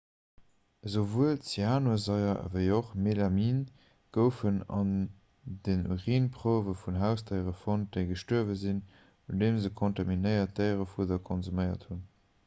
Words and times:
esouwuel 0.89 1.35
zyanursaier 1.49 2.39
ewéi 2.43 2.69
och 2.77 2.87
melamin 3.07 3.59
goufen 4.17 4.57
an 4.79 4.95
den 5.69 5.85
urinprouwe 5.97 6.75
vun 6.85 6.97
hausdéiere 7.03 7.55
fonnt 7.65 7.93
déi 7.99 8.05
gestuerwe 8.15 8.57
sinn 8.65 8.83
nodeem 8.97 9.63
se 9.67 9.73
kontaminéiert 9.85 10.55
déierefudder 10.65 11.25
konsuméiert 11.33 11.87
hunn 11.91 12.03